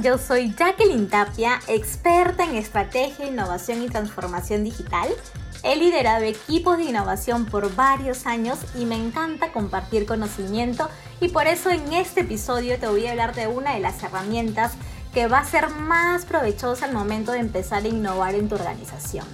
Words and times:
Yo 0.00 0.16
soy 0.16 0.54
Jacqueline 0.54 1.08
Tapia, 1.08 1.60
experta 1.68 2.44
en 2.44 2.54
estrategia, 2.54 3.26
innovación 3.26 3.82
y 3.82 3.88
transformación 3.88 4.64
digital. 4.64 5.08
He 5.62 5.76
liderado 5.76 6.24
equipos 6.24 6.78
de 6.78 6.84
innovación 6.84 7.44
por 7.44 7.74
varios 7.74 8.26
años 8.26 8.58
y 8.74 8.86
me 8.86 8.96
encanta 8.96 9.52
compartir 9.52 10.06
conocimiento 10.06 10.88
y 11.20 11.28
por 11.28 11.46
eso 11.46 11.70
en 11.70 11.92
este 11.92 12.22
episodio 12.22 12.78
te 12.78 12.88
voy 12.88 13.06
a 13.06 13.10
hablar 13.10 13.34
de 13.34 13.48
una 13.48 13.74
de 13.74 13.80
las 13.80 14.02
herramientas 14.02 14.72
que 15.12 15.26
va 15.26 15.38
a 15.38 15.44
ser 15.44 15.68
más 15.68 16.24
provechosa 16.24 16.86
al 16.86 16.94
momento 16.94 17.32
de 17.32 17.40
empezar 17.40 17.84
a 17.84 17.88
innovar 17.88 18.34
en 18.34 18.48
tu 18.48 18.54
organización. 18.54 19.26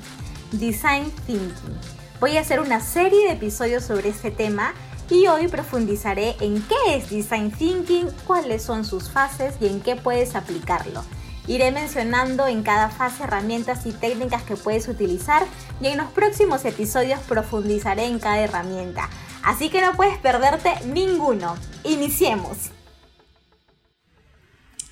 Design 0.52 1.11
Thinking. 1.27 1.79
Voy 2.20 2.36
a 2.36 2.40
hacer 2.40 2.59
una 2.59 2.80
serie 2.80 3.27
de 3.27 3.34
episodios 3.34 3.84
sobre 3.84 4.09
este 4.09 4.32
tema 4.32 4.75
y 5.11 5.27
hoy 5.27 5.48
profundizaré 5.48 6.36
en 6.40 6.62
qué 6.62 6.96
es 6.96 7.11
Design 7.11 7.50
Thinking, 7.50 8.08
cuáles 8.26 8.62
son 8.62 8.85
sus 8.85 9.11
fases 9.11 9.54
y 9.61 9.67
en 9.67 9.81
qué 9.81 9.96
puedes 9.96 10.34
aplicarlo. 10.34 11.03
Iré 11.46 11.71
mencionando 11.71 12.46
en 12.46 12.62
cada 12.62 12.90
fase 12.90 13.25
herramientas 13.25 13.86
y 13.86 13.93
técnicas 13.93 14.43
que 14.43 14.57
puedes 14.57 14.86
utilizar 14.86 15.46
y 15.81 15.86
en 15.86 15.96
los 15.96 16.11
próximos 16.11 16.64
episodios 16.67 17.21
profundizaré 17.21 18.04
en 18.04 18.18
cada 18.18 18.40
herramienta. 18.40 19.08
Así 19.43 19.71
que 19.71 19.81
no 19.81 19.94
puedes 19.94 20.18
perderte 20.18 20.75
ninguno. 20.86 21.56
Iniciemos. 21.84 22.70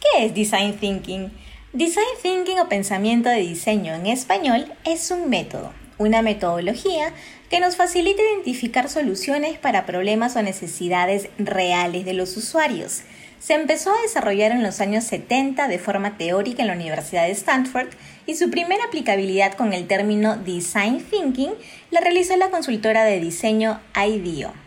¿Qué 0.01 0.27
es 0.27 0.35
Design 0.35 0.79
Thinking? 0.79 1.31
Design 1.75 2.07
Thinking 2.23 2.61
o 2.61 2.69
pensamiento 2.71 3.29
de 3.29 3.41
diseño 3.41 3.93
en 3.93 4.07
español 4.07 4.73
es 4.87 5.11
un 5.11 5.29
método, 5.29 5.75
una 5.99 6.23
metodología 6.23 7.13
que 7.51 7.61
nos 7.61 7.77
facilita 7.77 8.23
identificar 8.23 8.89
soluciones 8.89 9.59
para 9.59 9.87
problemas 9.87 10.37
o 10.37 10.43
necesidades 10.43 11.29
reales 11.39 12.05
de 12.05 12.15
los 12.15 12.37
usuarios. 12.37 13.03
Se 13.39 13.55
empezó 13.55 13.93
a 13.93 14.03
desarrollar 14.03 14.51
en 14.51 14.63
los 14.63 14.81
años 14.81 15.05
70 15.05 15.69
de 15.69 15.79
forma 15.79 16.17
teórica 16.17 16.63
en 16.63 16.69
la 16.69 16.75
Universidad 16.75 17.27
de 17.27 17.33
Stanford 17.33 17.89
y 18.27 18.35
su 18.35 18.51
primera 18.51 18.85
aplicabilidad 18.85 19.55
con 19.55 19.73
el 19.73 19.87
término 19.87 20.37
Design 20.37 21.01
Thinking 21.01 21.53
la 21.91 22.01
realizó 22.01 22.37
la 22.37 22.51
consultora 22.51 23.05
de 23.05 23.21
diseño 23.21 23.81
IDEO. 23.95 24.66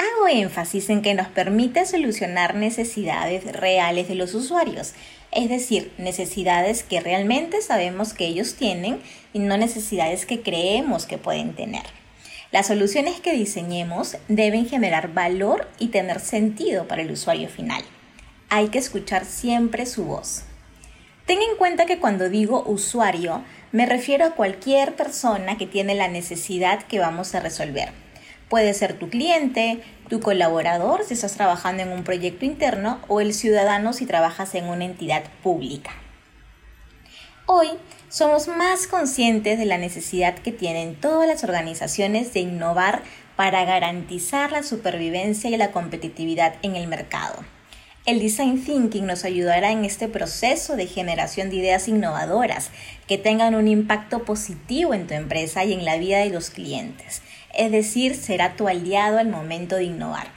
Hago 0.00 0.28
énfasis 0.28 0.88
en 0.88 1.02
que 1.02 1.12
nos 1.12 1.28
permite 1.28 1.84
solucionar 1.84 2.54
necesidades 2.54 3.44
reales 3.52 4.08
de 4.08 4.14
los 4.14 4.32
usuarios, 4.32 4.94
es 5.30 5.50
decir, 5.50 5.92
necesidades 5.98 6.82
que 6.82 7.00
realmente 7.00 7.60
sabemos 7.60 8.14
que 8.14 8.24
ellos 8.24 8.54
tienen 8.54 9.02
y 9.34 9.40
no 9.40 9.58
necesidades 9.58 10.24
que 10.24 10.40
creemos 10.40 11.04
que 11.04 11.18
pueden 11.18 11.54
tener. 11.54 11.82
Las 12.50 12.68
soluciones 12.68 13.20
que 13.20 13.34
diseñemos 13.34 14.16
deben 14.28 14.66
generar 14.66 15.12
valor 15.12 15.68
y 15.78 15.88
tener 15.88 16.20
sentido 16.20 16.88
para 16.88 17.02
el 17.02 17.10
usuario 17.10 17.50
final. 17.50 17.82
Hay 18.48 18.68
que 18.68 18.78
escuchar 18.78 19.26
siempre 19.26 19.84
su 19.84 20.04
voz. 20.04 20.44
Ten 21.26 21.42
en 21.42 21.58
cuenta 21.58 21.84
que 21.84 21.98
cuando 21.98 22.30
digo 22.30 22.64
usuario 22.66 23.44
me 23.70 23.84
refiero 23.84 24.24
a 24.24 24.34
cualquier 24.34 24.96
persona 24.96 25.58
que 25.58 25.66
tiene 25.66 25.94
la 25.94 26.08
necesidad 26.08 26.84
que 26.84 27.00
vamos 27.00 27.34
a 27.34 27.40
resolver. 27.40 27.92
Puede 28.50 28.74
ser 28.74 28.94
tu 28.94 29.08
cliente, 29.08 29.80
tu 30.08 30.18
colaborador 30.18 31.04
si 31.04 31.14
estás 31.14 31.34
trabajando 31.34 31.84
en 31.84 31.92
un 31.92 32.02
proyecto 32.02 32.44
interno 32.44 32.98
o 33.06 33.20
el 33.20 33.32
ciudadano 33.32 33.92
si 33.92 34.06
trabajas 34.06 34.56
en 34.56 34.64
una 34.64 34.84
entidad 34.84 35.22
pública. 35.44 35.92
Hoy 37.46 37.68
somos 38.08 38.48
más 38.48 38.88
conscientes 38.88 39.56
de 39.56 39.66
la 39.66 39.78
necesidad 39.78 40.34
que 40.34 40.50
tienen 40.50 40.96
todas 40.96 41.28
las 41.28 41.44
organizaciones 41.44 42.34
de 42.34 42.40
innovar 42.40 43.02
para 43.36 43.64
garantizar 43.64 44.50
la 44.50 44.64
supervivencia 44.64 45.48
y 45.48 45.56
la 45.56 45.70
competitividad 45.70 46.56
en 46.62 46.74
el 46.74 46.88
mercado. 46.88 47.44
El 48.04 48.18
Design 48.18 48.64
Thinking 48.64 49.06
nos 49.06 49.24
ayudará 49.24 49.70
en 49.70 49.84
este 49.84 50.08
proceso 50.08 50.74
de 50.74 50.88
generación 50.88 51.50
de 51.50 51.56
ideas 51.56 51.86
innovadoras 51.86 52.72
que 53.06 53.16
tengan 53.16 53.54
un 53.54 53.68
impacto 53.68 54.24
positivo 54.24 54.92
en 54.92 55.06
tu 55.06 55.14
empresa 55.14 55.64
y 55.64 55.72
en 55.72 55.84
la 55.84 55.98
vida 55.98 56.18
de 56.18 56.30
los 56.30 56.50
clientes 56.50 57.22
es 57.54 57.70
decir, 57.72 58.14
será 58.14 58.56
tu 58.56 58.68
aliado 58.68 59.18
al 59.18 59.28
momento 59.28 59.76
de 59.76 59.84
innovar. 59.84 60.28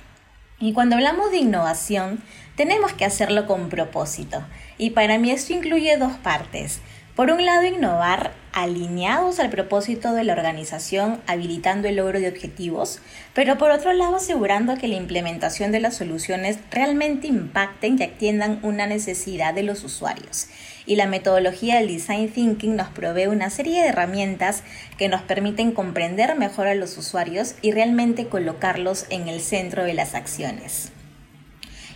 Y 0.59 0.73
cuando 0.73 0.95
hablamos 0.95 1.31
de 1.31 1.37
innovación, 1.37 2.23
tenemos 2.55 2.93
que 2.93 3.05
hacerlo 3.05 3.47
con 3.47 3.69
propósito. 3.69 4.43
Y 4.77 4.91
para 4.91 5.17
mí 5.17 5.31
esto 5.31 5.53
incluye 5.53 5.97
dos 5.97 6.13
partes. 6.13 6.81
Por 7.15 7.29
un 7.29 7.45
lado, 7.45 7.63
innovar 7.63 8.31
alineados 8.53 9.39
al 9.39 9.51
propósito 9.51 10.13
de 10.13 10.23
la 10.23 10.33
organización, 10.33 11.21
habilitando 11.27 11.87
el 11.87 11.97
logro 11.97 12.19
de 12.19 12.27
objetivos, 12.27 13.01
pero 13.33 13.57
por 13.57 13.69
otro 13.69 13.93
lado, 13.93 14.15
asegurando 14.15 14.77
que 14.77 14.87
la 14.87 14.95
implementación 14.95 15.71
de 15.71 15.79
las 15.79 15.95
soluciones 15.95 16.57
realmente 16.71 17.27
impacten 17.27 17.99
y 17.99 18.03
atiendan 18.03 18.59
una 18.63 18.87
necesidad 18.87 19.53
de 19.53 19.63
los 19.63 19.83
usuarios. 19.83 20.47
Y 20.85 20.95
la 20.95 21.07
metodología 21.07 21.77
del 21.77 21.87
Design 21.87 22.29
Thinking 22.29 22.75
nos 22.75 22.89
provee 22.89 23.27
una 23.27 23.49
serie 23.49 23.81
de 23.81 23.89
herramientas 23.89 24.63
que 24.97 25.09
nos 25.09 25.21
permiten 25.21 25.71
comprender 25.71 26.37
mejor 26.37 26.67
a 26.67 26.75
los 26.75 26.97
usuarios 26.97 27.55
y 27.61 27.71
realmente 27.71 28.27
colocarlos 28.27 29.05
en 29.09 29.27
el 29.27 29.41
centro 29.41 29.83
de 29.83 29.93
las 29.93 30.15
acciones. 30.15 30.91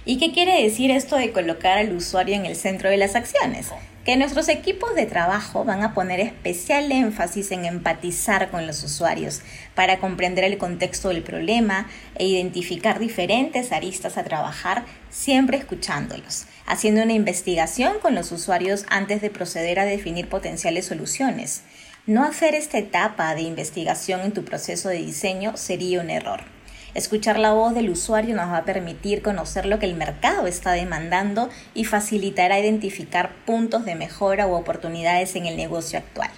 ¿Y 0.10 0.20
qué 0.20 0.32
quiere 0.32 0.64
decir 0.64 0.90
esto 0.90 1.18
de 1.18 1.34
colocar 1.34 1.78
al 1.78 1.94
usuario 1.94 2.34
en 2.36 2.46
el 2.46 2.56
centro 2.56 2.90
de 2.90 2.96
las 2.96 3.16
acciones? 3.16 3.68
que 4.06 4.16
nuestros 4.16 4.48
equipos 4.48 4.96
de 4.96 5.06
trabajo 5.06 5.66
van 5.66 5.84
a 5.84 5.94
poner 5.94 6.22
especial 6.22 6.90
énfasis 6.94 7.52
en 7.52 7.66
empatizar 7.66 8.50
con 8.50 8.66
los 8.66 8.82
usuarios 8.86 9.42
para 9.76 10.00
comprender 10.00 10.46
el 10.46 10.58
contexto 10.58 11.10
del 11.10 11.24
problema 11.24 11.90
e 12.16 12.26
identificar 12.26 13.00
diferentes 13.00 13.74
aristas 13.74 14.18
a 14.18 14.24
trabajar, 14.24 14.86
siempre 15.10 15.58
escuchándolos, 15.58 16.46
haciendo 16.66 17.04
una 17.04 17.12
investigación 17.12 18.00
con 18.00 18.16
los 18.16 18.32
usuarios 18.32 18.86
antes 18.88 19.20
de 19.20 19.30
proceder 19.30 19.78
a 19.78 19.86
definir 19.86 20.30
potenciales 20.30 20.86
soluciones. 20.86 21.64
No 22.06 22.24
hacer 22.24 22.56
esta 22.56 22.78
etapa 22.78 23.36
de 23.36 23.42
investigación 23.42 24.22
en 24.22 24.32
tu 24.32 24.46
proceso 24.46 24.88
de 24.88 25.00
diseño 25.00 25.58
sería 25.58 26.00
un 26.00 26.12
error. 26.12 26.57
Escuchar 26.98 27.38
la 27.38 27.54
voz 27.54 27.76
del 27.76 27.92
usuario 27.92 28.36
nos 28.36 28.48
va 28.48 28.58
a 28.58 28.66
permitir 28.66 29.22
conocer 29.22 29.68
lo 29.68 29.78
que 29.78 29.86
el 29.86 29.94
mercado 29.94 30.48
está 30.48 30.72
demandando 30.72 31.48
y 31.76 31.86
facilitará 31.86 32.60
identificar 32.60 33.36
puntos 33.46 33.86
de 33.86 33.94
mejora 33.94 34.48
u 34.48 34.56
oportunidades 34.56 35.36
en 35.36 35.46
el 35.46 35.58
negocio 35.58 36.00
actual. 36.00 36.32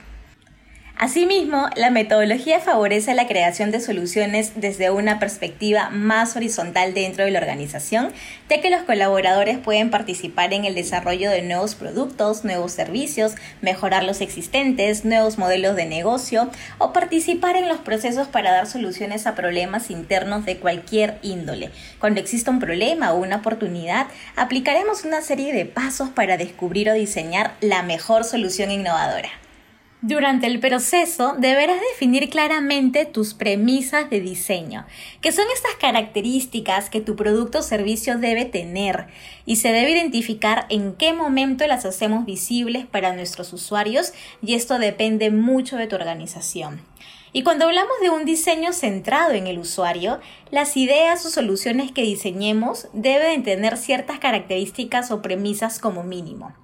Asimismo, 1.01 1.69
la 1.77 1.91
metodología 1.91 2.59
favorece 2.59 3.13
la 3.13 3.25
creación 3.25 3.71
de 3.71 3.79
soluciones 3.79 4.51
desde 4.55 4.91
una 4.91 5.17
perspectiva 5.17 5.89
más 5.91 6.35
horizontal 6.35 6.93
dentro 6.93 7.23
de 7.23 7.31
la 7.31 7.39
organización, 7.39 8.11
ya 8.49 8.59
que 8.59 8.69
los 8.69 8.81
colaboradores 8.81 9.59
pueden 9.59 9.91
participar 9.91 10.51
en 10.51 10.65
el 10.65 10.75
desarrollo 10.75 11.31
de 11.31 11.41
nuevos 11.41 11.75
productos, 11.75 12.43
nuevos 12.43 12.73
servicios, 12.73 13.35
mejorar 13.61 14.03
los 14.03 14.19
existentes, 14.19 15.05
nuevos 15.05 15.37
modelos 15.37 15.77
de 15.77 15.85
negocio 15.85 16.49
o 16.79 16.91
participar 16.91 17.55
en 17.55 17.69
los 17.69 17.77
procesos 17.77 18.27
para 18.27 18.51
dar 18.51 18.67
soluciones 18.67 19.25
a 19.25 19.35
problemas 19.35 19.91
internos 19.91 20.43
de 20.43 20.57
cualquier 20.57 21.17
índole. 21.21 21.71
Cuando 22.01 22.19
exista 22.19 22.51
un 22.51 22.59
problema 22.59 23.13
o 23.13 23.19
una 23.19 23.37
oportunidad, 23.37 24.07
aplicaremos 24.35 25.05
una 25.05 25.21
serie 25.21 25.53
de 25.53 25.63
pasos 25.63 26.09
para 26.09 26.35
descubrir 26.35 26.89
o 26.89 26.93
diseñar 26.93 27.53
la 27.61 27.83
mejor 27.83 28.25
solución 28.25 28.69
innovadora. 28.69 29.29
Durante 30.01 30.47
el 30.47 30.61
proceso 30.61 31.35
deberás 31.37 31.81
definir 31.91 32.29
claramente 32.29 33.05
tus 33.05 33.33
premisas 33.33 34.09
de 34.09 34.21
diseño, 34.21 34.85
que 35.19 35.33
son 35.33 35.45
estas 35.53 35.75
características 35.75 36.89
que 36.89 37.01
tu 37.01 37.17
producto 37.17 37.59
o 37.59 37.61
servicio 37.63 38.17
debe 38.17 38.45
tener 38.45 39.07
y 39.45 39.57
se 39.57 39.73
debe 39.73 39.91
identificar 39.91 40.67
en 40.69 40.93
qué 40.93 41.11
momento 41.11 41.67
las 41.67 41.83
hacemos 41.83 42.25
visibles 42.25 42.85
para 42.85 43.13
nuestros 43.13 43.51
usuarios 43.51 44.13
y 44.41 44.53
esto 44.53 44.79
depende 44.79 45.31
mucho 45.31 45.75
de 45.75 45.87
tu 45.87 45.97
organización. 45.97 46.79
Y 47.31 47.43
cuando 47.43 47.65
hablamos 47.65 47.93
de 48.01 48.09
un 48.09 48.25
diseño 48.25 48.73
centrado 48.73 49.31
en 49.31 49.47
el 49.47 49.59
usuario, 49.59 50.19
las 50.49 50.75
ideas 50.77 51.25
o 51.25 51.29
soluciones 51.29 51.91
que 51.91 52.01
diseñemos 52.01 52.87
deben 52.93 53.43
tener 53.43 53.77
ciertas 53.77 54.19
características 54.19 55.11
o 55.11 55.21
premisas 55.21 55.79
como 55.79 56.03
mínimo. 56.03 56.55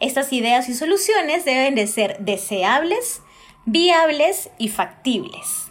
Estas 0.00 0.32
ideas 0.32 0.68
y 0.68 0.74
soluciones 0.74 1.44
deben 1.44 1.74
de 1.74 1.86
ser 1.86 2.18
deseables, 2.20 3.22
viables 3.66 4.50
y 4.58 4.68
factibles. 4.68 5.70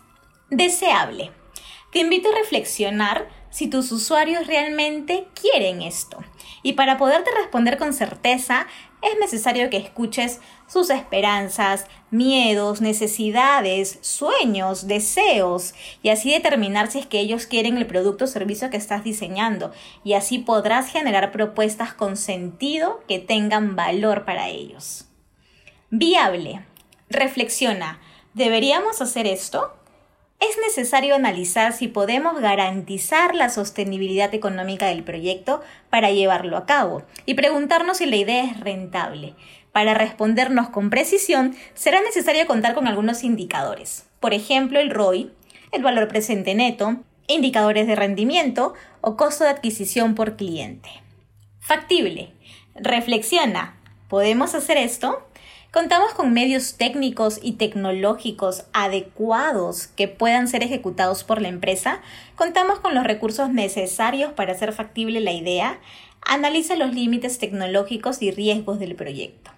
Deseable. 0.49 1.31
Te 1.91 1.99
invito 1.99 2.29
a 2.29 2.35
reflexionar 2.35 3.27
si 3.49 3.67
tus 3.67 3.91
usuarios 3.91 4.47
realmente 4.47 5.27
quieren 5.39 5.81
esto. 5.81 6.17
Y 6.63 6.73
para 6.73 6.97
poderte 6.97 7.29
responder 7.31 7.77
con 7.77 7.93
certeza, 7.93 8.65
es 9.03 9.19
necesario 9.19 9.69
que 9.69 9.77
escuches 9.77 10.39
sus 10.67 10.89
esperanzas, 10.89 11.85
miedos, 12.09 12.81
necesidades, 12.81 13.99
sueños, 14.01 14.87
deseos, 14.87 15.73
y 16.01 16.09
así 16.09 16.31
determinar 16.31 16.89
si 16.89 16.99
es 16.99 17.05
que 17.05 17.19
ellos 17.19 17.45
quieren 17.45 17.77
el 17.77 17.85
producto 17.85 18.25
o 18.25 18.27
servicio 18.27 18.69
que 18.69 18.77
estás 18.77 19.03
diseñando, 19.03 19.71
y 20.03 20.13
así 20.13 20.39
podrás 20.39 20.89
generar 20.89 21.31
propuestas 21.31 21.93
con 21.93 22.17
sentido 22.17 23.01
que 23.07 23.19
tengan 23.19 23.75
valor 23.75 24.25
para 24.25 24.49
ellos. 24.49 25.05
Viable. 25.89 26.65
Reflexiona, 27.09 27.99
¿deberíamos 28.33 29.01
hacer 29.01 29.27
esto? 29.27 29.73
Es 30.49 30.57
necesario 30.57 31.15
analizar 31.15 31.73
si 31.73 31.87
podemos 31.87 32.39
garantizar 32.39 33.35
la 33.35 33.49
sostenibilidad 33.49 34.33
económica 34.33 34.87
del 34.87 35.03
proyecto 35.03 35.61
para 35.89 36.11
llevarlo 36.11 36.57
a 36.57 36.65
cabo 36.65 37.03
y 37.25 37.35
preguntarnos 37.35 37.97
si 37.97 38.05
la 38.05 38.15
idea 38.15 38.43
es 38.45 38.59
rentable. 38.59 39.35
Para 39.71 39.93
respondernos 39.93 40.69
con 40.69 40.89
precisión, 40.89 41.55
será 41.73 42.01
necesario 42.01 42.45
contar 42.45 42.73
con 42.75 42.87
algunos 42.87 43.23
indicadores. 43.23 44.07
Por 44.19 44.33
ejemplo, 44.33 44.79
el 44.79 44.91
ROI, 44.91 45.31
el 45.71 45.83
valor 45.83 46.07
presente 46.07 46.53
neto, 46.53 46.97
indicadores 47.27 47.87
de 47.87 47.95
rendimiento 47.95 48.73
o 49.01 49.17
costo 49.17 49.43
de 49.43 49.49
adquisición 49.49 50.15
por 50.15 50.35
cliente. 50.35 50.89
Factible. 51.59 52.33
Reflexiona. 52.75 53.79
¿Podemos 54.09 54.53
hacer 54.53 54.77
esto? 54.77 55.27
Contamos 55.73 56.13
con 56.13 56.33
medios 56.33 56.77
técnicos 56.77 57.39
y 57.41 57.53
tecnológicos 57.53 58.65
adecuados 58.73 59.87
que 59.87 60.07
puedan 60.07 60.47
ser 60.47 60.61
ejecutados 60.61 61.23
por 61.23 61.41
la 61.41 61.47
empresa. 61.47 61.99
Contamos 62.35 62.77
con 62.77 62.93
los 62.93 63.03
recursos 63.03 63.49
necesarios 63.49 64.33
para 64.33 64.51
hacer 64.51 64.71
factible 64.73 65.19
la 65.19 65.31
idea. 65.31 65.79
Analiza 66.21 66.75
los 66.75 66.93
límites 66.93 67.39
tecnológicos 67.39 68.21
y 68.21 68.29
riesgos 68.29 68.77
del 68.77 68.93
proyecto. 68.93 69.49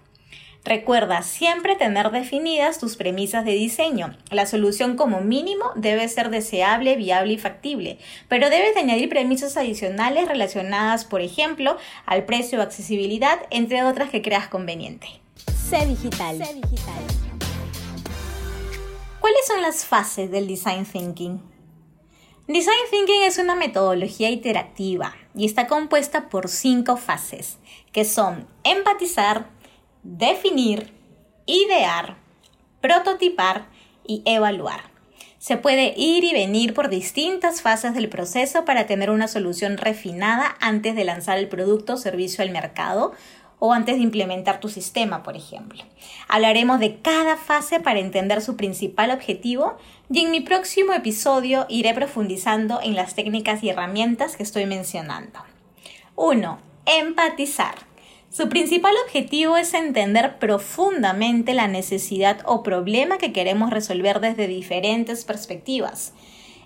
Recuerda 0.64 1.20
siempre 1.20 1.76
tener 1.76 2.10
definidas 2.10 2.78
tus 2.78 2.96
premisas 2.96 3.44
de 3.44 3.52
diseño. 3.52 4.16
La 4.30 4.46
solución 4.46 4.96
como 4.96 5.20
mínimo 5.20 5.66
debe 5.74 6.08
ser 6.08 6.30
deseable, 6.30 6.96
viable 6.96 7.34
y 7.34 7.38
factible, 7.38 7.98
pero 8.28 8.48
debes 8.48 8.72
de 8.72 8.80
añadir 8.80 9.10
premisas 9.10 9.58
adicionales 9.58 10.28
relacionadas, 10.28 11.04
por 11.04 11.20
ejemplo, 11.20 11.76
al 12.06 12.24
precio 12.24 12.58
o 12.58 12.62
accesibilidad, 12.62 13.38
entre 13.50 13.84
otras 13.84 14.08
que 14.08 14.22
creas 14.22 14.48
conveniente. 14.48 15.25
C 15.68 15.84
digital. 15.84 16.38
digital. 16.38 17.02
¿Cuáles 19.18 19.46
son 19.48 19.62
las 19.62 19.84
fases 19.84 20.30
del 20.30 20.46
design 20.46 20.84
thinking? 20.84 21.42
Design 22.46 22.76
Thinking 22.88 23.24
es 23.24 23.38
una 23.38 23.56
metodología 23.56 24.30
iterativa 24.30 25.16
y 25.34 25.44
está 25.44 25.66
compuesta 25.66 26.28
por 26.28 26.48
cinco 26.48 26.96
fases, 26.96 27.58
que 27.90 28.04
son 28.04 28.46
empatizar, 28.62 29.48
definir, 30.04 30.92
idear, 31.46 32.16
prototipar 32.80 33.66
y 34.06 34.22
evaluar. 34.24 34.82
Se 35.40 35.56
puede 35.56 35.94
ir 35.96 36.22
y 36.22 36.32
venir 36.32 36.74
por 36.74 36.88
distintas 36.88 37.60
fases 37.60 37.92
del 37.92 38.08
proceso 38.08 38.64
para 38.64 38.86
tener 38.86 39.10
una 39.10 39.26
solución 39.26 39.78
refinada 39.78 40.56
antes 40.60 40.94
de 40.94 41.04
lanzar 41.04 41.38
el 41.38 41.48
producto 41.48 41.94
o 41.94 41.96
servicio 41.96 42.44
al 42.44 42.52
mercado 42.52 43.14
o 43.58 43.72
antes 43.72 43.96
de 43.96 44.02
implementar 44.02 44.60
tu 44.60 44.68
sistema, 44.68 45.22
por 45.22 45.36
ejemplo. 45.36 45.82
Hablaremos 46.28 46.80
de 46.80 46.96
cada 46.96 47.36
fase 47.36 47.80
para 47.80 48.00
entender 48.00 48.42
su 48.42 48.56
principal 48.56 49.10
objetivo 49.10 49.76
y 50.10 50.20
en 50.20 50.30
mi 50.30 50.40
próximo 50.40 50.92
episodio 50.92 51.66
iré 51.68 51.94
profundizando 51.94 52.80
en 52.82 52.94
las 52.94 53.14
técnicas 53.14 53.62
y 53.62 53.70
herramientas 53.70 54.36
que 54.36 54.42
estoy 54.42 54.66
mencionando. 54.66 55.40
1. 56.16 56.58
Empatizar. 56.86 57.74
Su 58.30 58.48
principal 58.48 58.92
objetivo 59.06 59.56
es 59.56 59.72
entender 59.72 60.38
profundamente 60.38 61.54
la 61.54 61.68
necesidad 61.68 62.40
o 62.44 62.62
problema 62.62 63.16
que 63.16 63.32
queremos 63.32 63.70
resolver 63.70 64.20
desde 64.20 64.46
diferentes 64.46 65.24
perspectivas. 65.24 66.12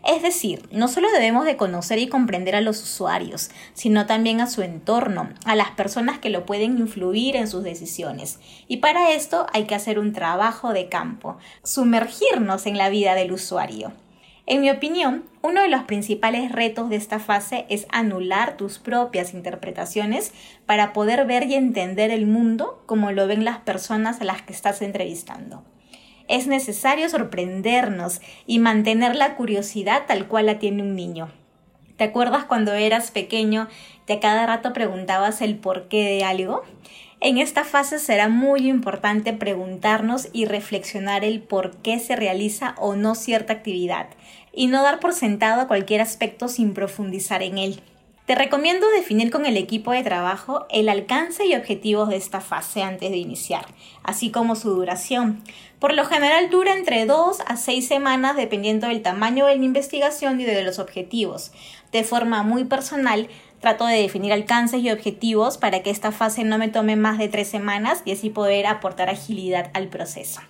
Es 0.07 0.23
decir, 0.23 0.69
no 0.73 0.89
solo 0.89 1.11
debemos 1.13 1.45
de 1.45 1.57
conocer 1.57 1.99
y 1.99 2.09
comprender 2.09 2.57
a 2.57 2.63
los 2.63 2.83
usuarios, 2.83 3.51
sino 3.75 4.07
también 4.07 4.41
a 4.41 4.47
su 4.47 4.63
entorno, 4.63 5.29
a 5.45 5.55
las 5.55 5.71
personas 5.73 6.19
que 6.19 6.31
lo 6.31 6.47
pueden 6.47 6.79
influir 6.79 7.37
en 7.37 7.49
sus 7.49 7.65
decisiones. 7.65 8.39
Y 8.67 8.79
para 8.79 9.13
esto 9.13 9.47
hay 9.53 9.65
que 9.65 9.75
hacer 9.75 9.99
un 9.99 10.13
trabajo 10.13 10.73
de 10.73 10.89
campo, 10.89 11.37
sumergirnos 11.63 12.67
en 12.67 12.79
la 12.79 12.89
vida 12.89 13.15
del 13.15 13.33
usuario. 13.33 13.93
En 14.47 14.63
mi 14.63 14.71
opinión, 14.71 15.27
uno 15.43 15.63
de 15.63 15.69
los 15.69 15.85
principales 15.85 16.51
retos 16.51 16.91
de 16.91 16.97
esta 16.97 17.21
fase 17.21 17.67
es 17.69 17.87
anular 17.91 18.57
tus 18.57 18.79
propias 18.79 19.33
interpretaciones 19.33 20.33
para 20.67 20.93
poder 20.93 21.25
ver 21.27 21.45
y 21.45 21.55
entender 21.55 22.11
el 22.11 22.27
mundo 22.27 22.83
como 22.87 23.13
lo 23.13 23.29
ven 23.29 23.45
las 23.45 23.59
personas 23.59 24.21
a 24.21 24.25
las 24.25 24.43
que 24.43 24.53
estás 24.53 24.83
entrevistando. 24.83 25.63
Es 26.31 26.47
necesario 26.47 27.09
sorprendernos 27.09 28.21
y 28.47 28.61
mantener 28.61 29.17
la 29.17 29.35
curiosidad 29.35 30.05
tal 30.07 30.29
cual 30.29 30.47
la 30.47 30.61
tiene 30.61 30.85
un 30.85 30.95
niño. 30.95 31.29
¿Te 31.97 32.05
acuerdas 32.05 32.45
cuando 32.45 32.73
eras 32.73 33.11
pequeño 33.11 33.67
y 34.07 34.13
a 34.13 34.21
cada 34.21 34.47
rato 34.47 34.73
preguntabas 34.73 35.41
el 35.41 35.57
porqué 35.57 36.05
de 36.05 36.23
algo? 36.23 36.63
En 37.21 37.39
esta 37.39 37.65
fase 37.65 37.99
será 37.99 38.29
muy 38.29 38.69
importante 38.69 39.33
preguntarnos 39.33 40.29
y 40.33 40.45
reflexionar 40.45 41.25
el 41.25 41.43
por 41.43 41.79
qué 41.79 41.99
se 41.99 42.15
realiza 42.15 42.77
o 42.79 42.95
no 42.95 43.17
cierta 43.17 43.53
actividad 43.53 44.07
y 44.53 44.69
no 44.69 44.85
dar 44.85 45.01
por 45.01 45.15
sentado 45.15 45.67
cualquier 45.67 46.01
aspecto 46.01 46.47
sin 46.47 46.75
profundizar 46.75 47.43
en 47.43 47.59
él. 47.59 47.81
Te 48.31 48.37
recomiendo 48.37 48.89
definir 48.91 49.33
con 49.33 49.45
el 49.45 49.57
equipo 49.57 49.91
de 49.91 50.05
trabajo 50.05 50.65
el 50.71 50.89
alcance 50.89 51.47
y 51.47 51.57
objetivos 51.57 52.09
de 52.09 52.15
esta 52.15 52.41
fase 52.41 52.81
antes 52.81 53.11
de 53.11 53.17
iniciar, 53.17 53.67
así 54.05 54.31
como 54.31 54.55
su 54.55 54.71
duración. 54.71 55.43
Por 55.81 55.95
lo 55.95 56.05
general 56.05 56.49
dura 56.49 56.77
entre 56.77 57.07
2 57.07 57.41
a 57.45 57.57
6 57.57 57.89
semanas 57.89 58.37
dependiendo 58.37 58.87
del 58.87 59.03
tamaño 59.03 59.47
de 59.47 59.57
la 59.57 59.65
investigación 59.65 60.41
y 60.41 60.45
de 60.45 60.63
los 60.63 60.79
objetivos. 60.79 61.51
De 61.91 62.05
forma 62.05 62.45
muy 62.45 62.63
personal, 62.63 63.27
trato 63.61 63.87
de 63.87 64.01
definir 64.01 64.33
alcances 64.33 64.83
y 64.83 64.91
objetivos 64.91 65.59
para 65.59 65.83
que 65.83 65.91
esta 65.91 66.13
fase 66.13 66.45
no 66.45 66.59
me 66.59 66.69
tome 66.69 66.97
más 66.97 67.19
de 67.19 67.29
tres 67.29 67.49
semanas 67.49 68.03
y 68.05 68.13
así 68.13 68.31
poder 68.31 68.67
aportar 68.67 69.11
agilidad 69.11 69.71
al 69.75 69.89
proceso. 69.89 70.41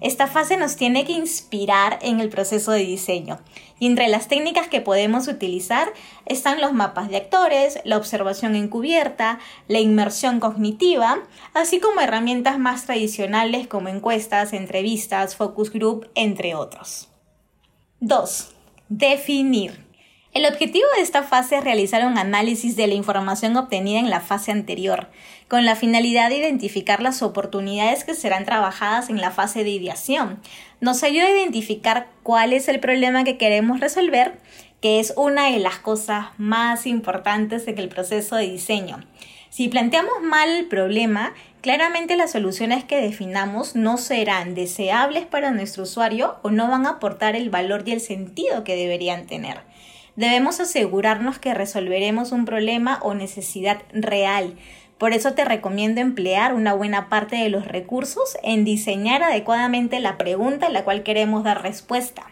Esta 0.00 0.26
fase 0.26 0.56
nos 0.56 0.76
tiene 0.76 1.04
que 1.04 1.12
inspirar 1.12 1.98
en 2.02 2.20
el 2.20 2.28
proceso 2.28 2.70
de 2.70 2.84
diseño 2.84 3.40
y 3.80 3.86
entre 3.86 4.08
las 4.08 4.28
técnicas 4.28 4.68
que 4.68 4.80
podemos 4.80 5.28
utilizar 5.28 5.92
están 6.26 6.60
los 6.60 6.72
mapas 6.72 7.08
de 7.08 7.16
actores, 7.16 7.80
la 7.84 7.96
observación 7.96 8.54
encubierta, 8.54 9.38
la 9.66 9.80
inmersión 9.80 10.38
cognitiva, 10.38 11.22
así 11.54 11.80
como 11.80 12.00
herramientas 12.00 12.58
más 12.58 12.84
tradicionales 12.84 13.66
como 13.66 13.88
encuestas, 13.88 14.52
entrevistas, 14.52 15.36
focus 15.36 15.72
group, 15.72 16.08
entre 16.14 16.54
otros. 16.54 17.08
2. 18.00 18.54
Definir. 18.88 19.87
El 20.38 20.46
objetivo 20.46 20.86
de 20.94 21.02
esta 21.02 21.24
fase 21.24 21.56
es 21.56 21.64
realizar 21.64 22.06
un 22.06 22.16
análisis 22.16 22.76
de 22.76 22.86
la 22.86 22.94
información 22.94 23.56
obtenida 23.56 23.98
en 23.98 24.08
la 24.08 24.20
fase 24.20 24.52
anterior, 24.52 25.08
con 25.48 25.64
la 25.64 25.74
finalidad 25.74 26.28
de 26.28 26.36
identificar 26.36 27.02
las 27.02 27.22
oportunidades 27.22 28.04
que 28.04 28.14
serán 28.14 28.44
trabajadas 28.44 29.10
en 29.10 29.20
la 29.20 29.32
fase 29.32 29.64
de 29.64 29.70
ideación. 29.70 30.40
Nos 30.80 31.02
ayuda 31.02 31.26
a 31.26 31.30
identificar 31.32 32.06
cuál 32.22 32.52
es 32.52 32.68
el 32.68 32.78
problema 32.78 33.24
que 33.24 33.36
queremos 33.36 33.80
resolver, 33.80 34.38
que 34.80 35.00
es 35.00 35.12
una 35.16 35.50
de 35.50 35.58
las 35.58 35.80
cosas 35.80 36.26
más 36.38 36.86
importantes 36.86 37.66
en 37.66 37.76
el 37.78 37.88
proceso 37.88 38.36
de 38.36 38.48
diseño. 38.48 39.00
Si 39.50 39.66
planteamos 39.66 40.22
mal 40.22 40.50
el 40.50 40.66
problema, 40.66 41.34
claramente 41.62 42.16
las 42.16 42.30
soluciones 42.30 42.84
que 42.84 43.00
definamos 43.00 43.74
no 43.74 43.96
serán 43.96 44.54
deseables 44.54 45.26
para 45.26 45.50
nuestro 45.50 45.82
usuario 45.82 46.36
o 46.42 46.52
no 46.52 46.68
van 46.68 46.86
a 46.86 46.90
aportar 46.90 47.34
el 47.34 47.50
valor 47.50 47.82
y 47.86 47.90
el 47.90 48.00
sentido 48.00 48.62
que 48.62 48.76
deberían 48.76 49.26
tener. 49.26 49.62
Debemos 50.18 50.58
asegurarnos 50.58 51.38
que 51.38 51.54
resolveremos 51.54 52.32
un 52.32 52.44
problema 52.44 52.98
o 53.02 53.14
necesidad 53.14 53.82
real. 53.92 54.56
Por 54.98 55.12
eso 55.12 55.34
te 55.34 55.44
recomiendo 55.44 56.00
emplear 56.00 56.54
una 56.54 56.72
buena 56.72 57.08
parte 57.08 57.36
de 57.36 57.48
los 57.48 57.68
recursos 57.68 58.36
en 58.42 58.64
diseñar 58.64 59.22
adecuadamente 59.22 60.00
la 60.00 60.18
pregunta 60.18 60.66
a 60.66 60.70
la 60.70 60.82
cual 60.82 61.04
queremos 61.04 61.44
dar 61.44 61.62
respuesta. 61.62 62.24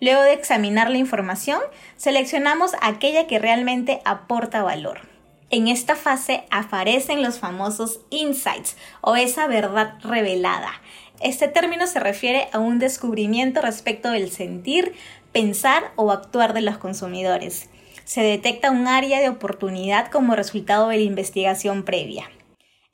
Luego 0.00 0.22
de 0.22 0.32
examinar 0.32 0.90
la 0.90 0.98
información, 0.98 1.60
seleccionamos 1.96 2.72
aquella 2.82 3.28
que 3.28 3.38
realmente 3.38 4.00
aporta 4.04 4.64
valor. 4.64 5.02
En 5.50 5.68
esta 5.68 5.94
fase 5.94 6.42
aparecen 6.50 7.22
los 7.22 7.38
famosos 7.38 8.00
insights 8.10 8.76
o 9.00 9.14
esa 9.14 9.46
verdad 9.46 9.94
revelada. 10.02 10.72
Este 11.20 11.48
término 11.48 11.86
se 11.88 11.98
refiere 11.98 12.48
a 12.52 12.60
un 12.60 12.78
descubrimiento 12.78 13.60
respecto 13.60 14.10
del 14.10 14.30
sentir, 14.30 14.94
pensar 15.32 15.92
o 15.96 16.10
actuar 16.10 16.52
de 16.52 16.62
los 16.62 16.78
consumidores. 16.78 17.68
Se 18.04 18.22
detecta 18.22 18.70
un 18.70 18.86
área 18.86 19.20
de 19.20 19.28
oportunidad 19.28 20.10
como 20.10 20.34
resultado 20.34 20.88
de 20.88 20.96
la 20.96 21.02
investigación 21.02 21.84
previa. 21.84 22.30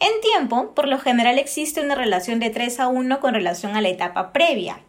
En 0.01 0.21
tiempo, 0.21 0.75
por 0.75 0.89
lo 0.89 0.99
general 0.99 1.39
existe 1.39 1.81
una 1.81 1.95
relación 1.95 2.41
de 2.41 2.51
3 2.51 2.81
a 2.81 2.89
1 2.89 3.21
con 3.21 3.35
relación 3.35 3.77
a 3.77 3.81
la 3.81 3.89
etapa 3.89 4.33
previa. 4.33 4.81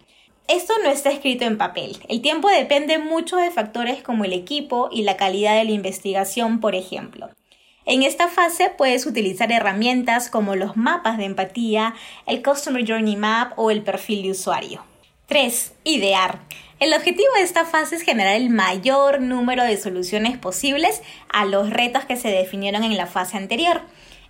Esto 0.48 0.74
no 0.84 0.90
está 0.90 1.12
escrito 1.12 1.46
en 1.46 1.58
papel. 1.58 1.98
El 2.10 2.22
tiempo 2.22 2.50
depende 2.50 2.98
mucho 2.98 3.38
de 3.38 3.52
factores 3.52 4.04
como 4.04 4.26
el 4.26 4.34
equipo 4.34 4.90
y 4.92 5.04
la 5.04 5.18
calidad 5.18 5.56
de 5.56 5.64
la 5.64 5.72
investigación, 5.72 6.60
por 6.60 6.76
ejemplo. 6.76 7.30
En 7.86 8.02
esta 8.02 8.28
fase 8.28 8.72
puedes 8.76 9.06
utilizar 9.06 9.52
herramientas 9.52 10.30
como 10.30 10.56
los 10.56 10.76
mapas 10.76 11.18
de 11.18 11.26
empatía, 11.26 11.94
el 12.26 12.44
Customer 12.44 12.84
Journey 12.86 13.16
Map 13.16 13.58
o 13.58 13.70
el 13.70 13.84
perfil 13.84 14.24
de 14.24 14.32
usuario. 14.32 14.84
3. 15.28 15.74
Idear. 15.84 16.40
El 16.80 16.94
objetivo 16.94 17.28
de 17.36 17.42
esta 17.42 17.66
fase 17.66 17.96
es 17.96 18.04
generar 18.04 18.36
el 18.36 18.52
mayor 18.52 19.22
número 19.22 19.64
de 19.64 19.76
soluciones 19.76 20.38
posibles 20.38 21.02
a 21.30 21.46
los 21.46 21.72
retos 21.72 22.06
que 22.06 22.16
se 22.16 22.28
definieron 22.28 22.84
en 22.84 22.96
la 22.96 23.08
fase 23.08 23.36
anterior. 23.36 23.82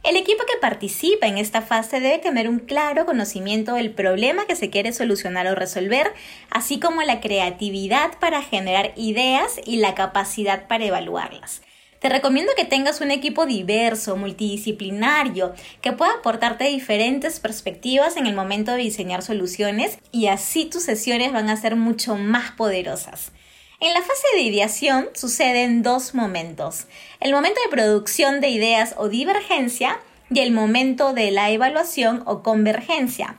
El 0.03 0.15
equipo 0.15 0.45
que 0.45 0.57
participa 0.61 1.27
en 1.27 1.37
esta 1.37 1.61
fase 1.61 1.99
debe 1.99 2.19
tener 2.19 2.47
un 2.47 2.59
claro 2.59 3.05
conocimiento 3.05 3.73
del 3.73 3.91
problema 3.91 4.45
que 4.45 4.55
se 4.55 4.69
quiere 4.69 4.93
solucionar 4.93 5.47
o 5.47 5.55
resolver, 5.55 6.13
así 6.49 6.79
como 6.79 7.01
la 7.01 7.19
creatividad 7.19 8.17
para 8.19 8.41
generar 8.41 8.93
ideas 8.95 9.59
y 9.65 9.77
la 9.77 9.95
capacidad 9.95 10.67
para 10.67 10.85
evaluarlas. 10.85 11.61
Te 11.99 12.09
recomiendo 12.09 12.51
que 12.55 12.65
tengas 12.65 13.01
un 13.01 13.09
equipo 13.09 13.45
diverso, 13.45 14.15
multidisciplinario, 14.17 15.53
que 15.81 15.93
pueda 15.93 16.13
aportarte 16.13 16.65
diferentes 16.65 17.39
perspectivas 17.39 18.17
en 18.17 18.27
el 18.27 18.35
momento 18.35 18.73
de 18.73 18.79
diseñar 18.79 19.23
soluciones 19.23 19.97
y 20.11 20.27
así 20.27 20.65
tus 20.65 20.83
sesiones 20.83 21.31
van 21.31 21.49
a 21.49 21.57
ser 21.57 21.75
mucho 21.75 22.15
más 22.15 22.51
poderosas. 22.51 23.31
En 23.79 23.93
la 23.93 24.01
fase 24.01 24.27
de 24.35 24.41
ideación 24.41 25.09
suceden 25.13 25.83
dos 25.83 26.13
momentos. 26.13 26.87
El 27.19 27.33
momento 27.33 27.59
de 27.63 27.71
producción 27.71 28.39
de 28.39 28.49
ideas 28.49 28.95
o 28.97 29.09
divergencia 29.09 29.99
y 30.29 30.39
el 30.39 30.51
momento 30.51 31.13
de 31.13 31.31
la 31.31 31.49
evaluación 31.51 32.23
o 32.25 32.41
convergencia. 32.41 33.37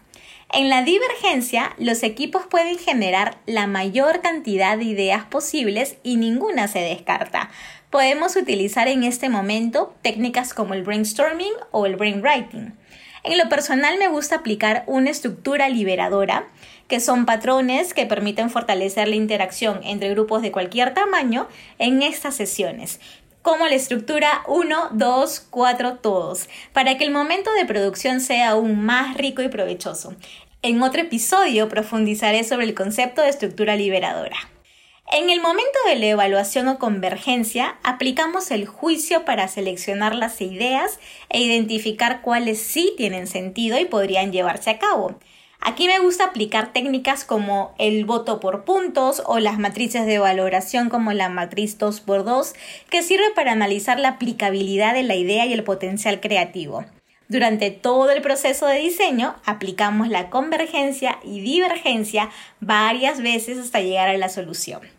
En 0.53 0.69
la 0.69 0.83
divergencia, 0.83 1.75
los 1.79 2.05
equipos 2.05 2.47
pueden 2.47 2.79
generar 2.79 3.39
la 3.47 3.67
mayor 3.67 4.21
cantidad 4.21 4.79
de 4.79 4.85
ideas 4.85 5.25
posibles 5.25 5.97
y 6.05 6.17
ninguna 6.17 6.69
se 6.69 6.79
descarta. 6.79 7.51
Podemos 7.97 8.37
utilizar 8.37 8.89
en 8.89 9.05
este 9.05 9.31
momento 9.31 9.95
técnicas 10.03 10.53
como 10.53 10.75
el 10.75 10.83
brainstorming 10.83 11.55
o 11.71 11.87
el 11.87 11.97
brainwriting. 11.97 12.75
En 13.25 13.39
lo 13.39 13.49
personal 13.49 13.97
me 13.99 14.09
gusta 14.09 14.37
aplicar 14.37 14.85
una 14.87 15.09
estructura 15.09 15.71
liberadora, 15.71 16.47
que 16.89 17.01
son 17.01 17.25
patrones 17.25 17.95
que 17.95 18.05
permiten 18.05 18.51
fortalecer 18.51 19.09
la 19.09 19.15
interacción 19.15 19.81
entre 19.83 20.11
grupos 20.11 20.43
de 20.43 20.53
cualquier 20.53 20.93
tamaño 20.93 21.49
en 21.79 22.03
estas 22.03 22.35
sesiones 22.35 23.01
como 23.41 23.67
la 23.67 23.77
estructura 23.77 24.43
1, 24.47 24.91
2, 24.93 25.47
4, 25.49 25.95
todos, 25.95 26.51
para 26.75 26.99
que 26.99 27.05
el 27.05 27.13
momento 27.13 27.51
de 27.55 27.65
producción 27.65 28.21
sea 28.21 28.51
aún 28.51 28.85
más 28.85 29.17
rico 29.17 29.41
y 29.41 29.49
provechoso. 29.49 30.15
En 30.61 30.83
otro 30.83 31.01
episodio 31.01 31.71
profundizaré 31.71 32.45
sobre 32.45 32.67
el 32.67 32.75
concepto 32.75 33.23
de 33.23 33.31
estructura 33.31 33.75
liberadora. 33.75 34.37
En 35.13 35.31
el 35.31 35.41
momento 35.41 35.79
de 35.87 35.95
la 35.95 36.07
evaluación 36.07 36.67
o 36.67 36.81
convergencia, 36.81 37.77
aplicamos 37.85 38.51
el 38.51 38.67
juicio 38.67 39.25
para 39.25 39.47
seleccionar 39.47 40.17
las 40.17 40.41
ideas 40.41 40.99
e 41.29 41.41
identificar 41.41 42.23
cuáles 42.23 42.61
sí 42.61 42.93
tienen 42.97 43.29
sentido 43.29 43.79
y 43.79 43.85
podrían 43.85 44.33
llevarse 44.33 44.71
a 44.71 44.79
cabo. 44.81 45.15
Aquí 45.61 45.87
me 45.87 46.01
gusta 46.01 46.25
aplicar 46.25 46.73
técnicas 46.73 47.25
como 47.25 47.73
el 47.79 48.05
voto 48.05 48.41
por 48.41 48.65
puntos 48.65 49.23
o 49.27 49.39
las 49.39 49.59
matrices 49.61 50.07
de 50.07 50.19
valoración 50.19 50.89
como 50.91 51.13
la 51.13 51.29
matriz 51.29 51.79
2x2, 51.79 52.55
que 52.91 53.03
sirve 53.03 53.31
para 53.35 53.53
analizar 53.53 54.01
la 54.01 54.09
aplicabilidad 54.09 54.93
de 54.93 55.05
la 55.05 55.15
idea 55.15 55.47
y 55.47 55.53
el 55.53 55.63
potencial 55.63 56.21
creativo. 56.21 56.85
Durante 57.29 57.71
todo 57.71 58.11
el 58.11 58.23
proceso 58.23 58.67
de 58.67 58.79
diseño 58.79 59.37
aplicamos 59.45 60.09
la 60.09 60.31
convergencia 60.31 61.19
y 61.25 61.41
divergencia 61.41 62.31
varias 62.61 63.21
veces 63.21 63.59
hasta 63.59 63.81
llegar 63.81 64.09
a 64.09 64.19
la 64.19 64.29
solución. 64.29 64.96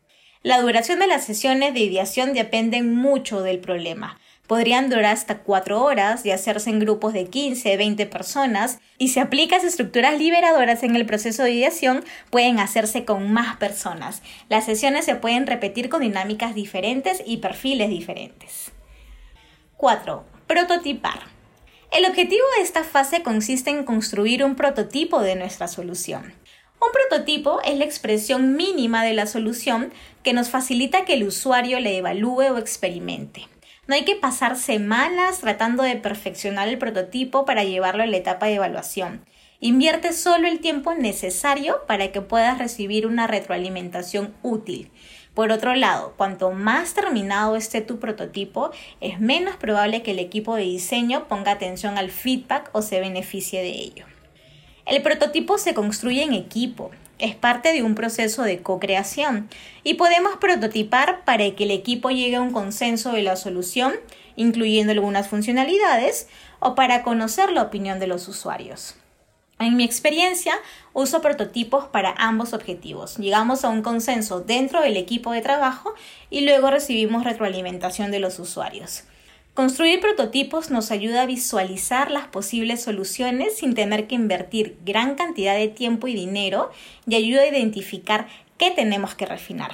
La 0.47 0.61
duración 0.61 0.99
de 0.99 1.07
las 1.07 1.25
sesiones 1.25 1.73
de 1.73 1.81
ideación 1.81 2.33
depende 2.33 2.81
mucho 2.81 3.41
del 3.41 3.59
problema. 3.59 4.17
Podrían 4.47 4.89
durar 4.89 5.07
hasta 5.07 5.39
4 5.39 5.83
horas 5.83 6.25
y 6.25 6.31
hacerse 6.31 6.69
en 6.69 6.79
grupos 6.79 7.11
de 7.11 7.25
15, 7.25 7.75
20 7.75 8.05
personas. 8.05 8.79
Y 8.97 9.09
si 9.09 9.19
aplicas 9.19 9.65
estructuras 9.65 10.17
liberadoras 10.17 10.83
en 10.83 10.95
el 10.95 11.05
proceso 11.05 11.43
de 11.43 11.51
ideación, 11.51 12.01
pueden 12.29 12.59
hacerse 12.59 13.03
con 13.03 13.29
más 13.29 13.57
personas. 13.57 14.21
Las 14.47 14.63
sesiones 14.63 15.03
se 15.03 15.15
pueden 15.15 15.47
repetir 15.47 15.89
con 15.89 15.99
dinámicas 15.99 16.55
diferentes 16.55 17.21
y 17.25 17.37
perfiles 17.37 17.89
diferentes. 17.89 18.71
4. 19.75 20.23
Prototipar. 20.47 21.19
El 21.91 22.05
objetivo 22.05 22.45
de 22.55 22.63
esta 22.63 22.85
fase 22.85 23.21
consiste 23.21 23.69
en 23.69 23.83
construir 23.83 24.45
un 24.45 24.55
prototipo 24.55 25.19
de 25.19 25.35
nuestra 25.35 25.67
solución. 25.67 26.33
Un 26.79 26.91
prototipo 26.91 27.59
es 27.63 27.77
la 27.77 27.85
expresión 27.85 28.55
mínima 28.55 29.03
de 29.03 29.13
la 29.13 29.25
solución 29.25 29.91
que 30.23 30.33
nos 30.33 30.49
facilita 30.49 31.05
que 31.05 31.13
el 31.13 31.23
usuario 31.23 31.79
le 31.79 31.97
evalúe 31.97 32.51
o 32.51 32.57
experimente. 32.57 33.47
No 33.87 33.95
hay 33.95 34.03
que 34.03 34.15
pasar 34.15 34.57
semanas 34.57 35.39
tratando 35.39 35.83
de 35.83 35.95
perfeccionar 35.95 36.67
el 36.67 36.77
prototipo 36.77 37.45
para 37.45 37.63
llevarlo 37.63 38.03
a 38.03 38.07
la 38.07 38.17
etapa 38.17 38.45
de 38.45 38.55
evaluación. 38.55 39.25
Invierte 39.59 40.13
solo 40.13 40.47
el 40.47 40.59
tiempo 40.59 40.93
necesario 40.93 41.85
para 41.87 42.11
que 42.11 42.21
puedas 42.21 42.59
recibir 42.59 43.07
una 43.07 43.25
retroalimentación 43.25 44.35
útil. 44.43 44.91
Por 45.33 45.51
otro 45.51 45.73
lado, 45.73 46.13
cuanto 46.17 46.51
más 46.51 46.93
terminado 46.93 47.55
esté 47.55 47.81
tu 47.81 47.99
prototipo, 47.99 48.71
es 49.01 49.19
menos 49.19 49.55
probable 49.55 50.03
que 50.03 50.11
el 50.11 50.19
equipo 50.19 50.55
de 50.55 50.63
diseño 50.63 51.27
ponga 51.27 51.53
atención 51.53 51.97
al 51.97 52.11
feedback 52.11 52.69
o 52.73 52.81
se 52.81 52.99
beneficie 52.99 53.61
de 53.61 53.69
ello. 53.69 54.16
El 54.87 55.01
prototipo 55.01 55.57
se 55.57 55.73
construye 55.73 56.23
en 56.23 56.33
equipo, 56.33 56.91
es 57.19 57.35
parte 57.35 57.73
de 57.73 57.83
un 57.83 57.93
proceso 57.93 58.43
de 58.43 58.61
co-creación 58.61 59.49
y 59.83 59.95
podemos 59.95 60.37
prototipar 60.37 61.25
para 61.25 61.51
que 61.51 61.65
el 61.65 61.71
equipo 61.71 62.09
llegue 62.09 62.37
a 62.37 62.41
un 62.41 62.53
consenso 62.53 63.11
de 63.11 63.21
la 63.21 63.35
solución, 63.35 63.95
incluyendo 64.37 64.93
algunas 64.93 65.27
funcionalidades, 65.27 66.29
o 66.59 66.73
para 66.73 67.03
conocer 67.03 67.51
la 67.51 67.63
opinión 67.63 67.99
de 67.99 68.07
los 68.07 68.29
usuarios. 68.29 68.95
En 69.59 69.75
mi 69.75 69.83
experiencia, 69.83 70.53
uso 70.93 71.19
prototipos 71.19 71.87
para 71.87 72.13
ambos 72.17 72.53
objetivos. 72.53 73.17
Llegamos 73.17 73.65
a 73.65 73.69
un 73.69 73.81
consenso 73.81 74.39
dentro 74.39 74.81
del 74.81 74.95
equipo 74.95 75.33
de 75.33 75.41
trabajo 75.41 75.95
y 76.29 76.45
luego 76.45 76.71
recibimos 76.71 77.25
retroalimentación 77.25 78.09
de 78.09 78.19
los 78.19 78.39
usuarios. 78.39 79.03
Construir 79.57 79.99
prototipos 79.99 80.69
nos 80.69 80.91
ayuda 80.91 81.23
a 81.23 81.25
visualizar 81.25 82.11
las 82.11 82.27
posibles 82.27 82.83
soluciones 82.83 83.57
sin 83.57 83.73
tener 83.73 84.05
que 84.05 84.13
invertir 84.13 84.77
gran 84.85 85.15
cantidad 85.15 85.55
de 85.55 85.67
tiempo 85.67 86.07
y 86.07 86.13
dinero 86.13 86.69
y 87.07 87.15
ayuda 87.15 87.41
a 87.41 87.47
identificar 87.47 88.27
qué 88.59 88.69
tenemos 88.69 89.15
que 89.15 89.25
refinar. 89.25 89.71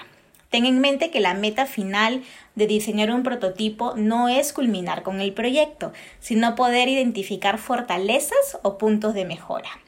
Ten 0.50 0.66
en 0.66 0.80
mente 0.80 1.12
que 1.12 1.20
la 1.20 1.34
meta 1.34 1.66
final 1.66 2.24
de 2.56 2.66
diseñar 2.66 3.12
un 3.12 3.24
prototipo 3.24 3.94
no 3.98 4.30
es 4.30 4.54
culminar 4.54 5.04
con 5.04 5.20
el 5.20 5.34
proyecto, 5.34 5.92
sino 6.22 6.56
poder 6.56 6.88
identificar 6.88 7.58
fortalezas 7.58 8.60
o 8.62 8.78
puntos 8.78 9.14
de 9.14 9.26
mejora. 9.26 9.82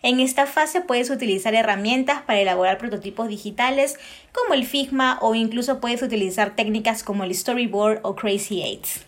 En 0.00 0.20
esta 0.20 0.46
fase 0.46 0.80
puedes 0.80 1.10
utilizar 1.10 1.54
herramientas 1.54 2.22
para 2.22 2.40
elaborar 2.40 2.78
prototipos 2.78 3.28
digitales 3.28 3.98
como 4.32 4.54
el 4.54 4.64
Figma 4.64 5.18
o 5.20 5.34
incluso 5.34 5.82
puedes 5.82 6.00
utilizar 6.00 6.56
técnicas 6.56 7.02
como 7.02 7.24
el 7.24 7.34
Storyboard 7.34 8.00
o 8.04 8.16
Crazy 8.16 8.62
Eights. 8.62 9.04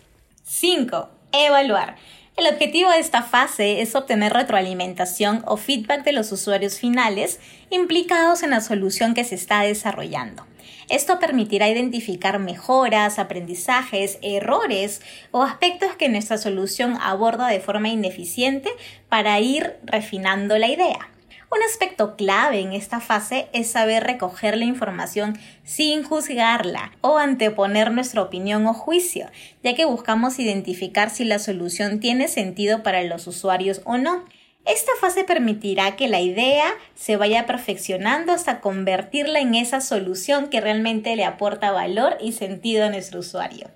5. 0.49 1.09
Evaluar. 1.33 1.97
El 2.37 2.47
objetivo 2.47 2.89
de 2.91 3.01
esta 3.01 3.25
fase 3.25 3.83
es 3.83 3.97
obtener 3.97 4.33
retroalimentación 4.33 5.43
o 5.45 5.57
feedback 5.57 6.05
de 6.05 6.13
los 6.13 6.31
usuarios 6.31 6.79
finales 6.79 7.41
implicados 7.69 8.45
en 8.45 8.51
la 8.51 8.61
solución 8.61 9.13
que 9.13 9.25
se 9.25 9.35
está 9.35 9.63
desarrollando. 9.63 10.47
Esto 10.89 11.19
permitirá 11.19 11.69
identificar 11.69 12.39
mejoras, 12.39 13.19
aprendizajes, 13.19 14.21
errores 14.23 15.03
o 15.33 15.43
aspectos 15.43 15.97
que 15.97 16.09
nuestra 16.09 16.39
solución 16.39 16.97
aborda 17.01 17.49
de 17.49 17.59
forma 17.59 17.89
ineficiente 17.89 18.71
para 19.09 19.41
ir 19.41 19.75
refinando 19.83 20.59
la 20.59 20.69
idea. 20.69 21.11
Un 21.49 21.63
aspecto 21.63 22.17
clave 22.17 22.61
en 22.61 22.73
esta 22.73 22.99
fase 22.99 23.49
es 23.53 23.71
saber 23.71 24.03
recoger 24.03 24.57
la 24.57 24.65
información 24.65 25.39
sin 25.63 26.03
juzgarla 26.03 26.93
o 27.03 27.19
anteponer 27.19 27.93
nuestra 27.93 28.23
opinión 28.23 28.67
o 28.67 28.75
juicio, 28.75 29.29
ya 29.63 29.75
que 29.77 29.85
buscamos 29.85 30.41
identificar 30.41 31.09
si 31.09 31.25
la 31.25 31.39
solución 31.39 32.01
tiene 32.01 32.27
sentido 32.27 32.83
para 32.83 33.05
los 33.05 33.29
usuarios 33.29 33.81
o 33.85 33.97
no. 33.97 34.25
Esta 34.65 34.91
fase 35.01 35.23
permitirá 35.23 35.95
que 35.95 36.09
la 36.09 36.21
idea 36.21 36.75
se 36.97 37.17
vaya 37.17 37.47
perfeccionando 37.47 38.33
hasta 38.33 38.61
convertirla 38.61 39.39
en 39.39 39.55
esa 39.55 39.81
solución 39.81 40.49
que 40.49 40.61
realmente 40.61 41.15
le 41.15 41.25
aporta 41.25 41.71
valor 41.71 42.19
y 42.21 42.33
sentido 42.33 42.85
a 42.85 42.91
nuestro 42.91 43.21
usuario. 43.21 43.71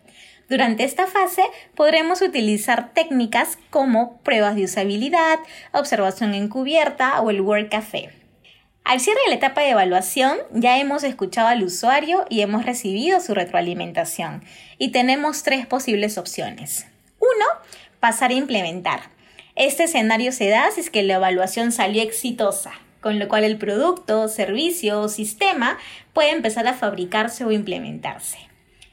Durante 0.50 0.83
esta 0.83 1.07
fase 1.07 1.45
podremos 1.76 2.23
utilizar 2.23 2.92
técnicas 2.92 3.57
como 3.71 4.19
pruebas 4.23 4.57
de 4.57 4.64
usabilidad, 4.64 5.38
observación 5.71 6.35
encubierta 6.35 7.21
o 7.21 7.30
el 7.30 7.40
Word 7.40 7.69
Café. 7.71 8.11
Al 8.83 8.99
cierre 8.99 9.21
de 9.25 9.30
la 9.30 9.37
etapa 9.37 9.61
de 9.61 9.71
evaluación 9.71 10.38
ya 10.52 10.80
hemos 10.80 11.04
escuchado 11.04 11.47
al 11.47 11.62
usuario 11.62 12.25
y 12.28 12.40
hemos 12.40 12.66
recibido 12.66 13.21
su 13.21 13.33
retroalimentación 13.33 14.42
y 14.76 14.90
tenemos 14.90 15.45
tres 15.45 15.66
posibles 15.66 16.19
opciones. 16.19 16.88
Uno, 17.21 17.47
pasar 18.00 18.33
a 18.33 18.35
implementar. 18.35 19.02
Este 19.54 19.85
escenario 19.85 20.33
se 20.33 20.49
da 20.49 20.69
si 20.73 20.80
es 20.80 20.90
que 20.90 21.04
la 21.04 21.14
evaluación 21.14 21.71
salió 21.71 22.02
exitosa, 22.02 22.73
con 23.00 23.21
lo 23.21 23.28
cual 23.28 23.45
el 23.45 23.57
producto, 23.57 24.26
servicio 24.26 25.02
o 25.02 25.09
sistema 25.09 25.78
puede 26.12 26.30
empezar 26.30 26.66
a 26.66 26.75
fabricarse 26.75 27.45
o 27.45 27.52
implementarse. 27.52 28.38